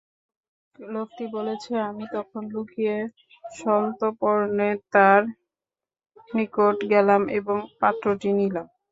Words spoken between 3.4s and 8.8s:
সন্তর্পণে তার নিকট গেলাম এবং পাত্রটি নিলাম।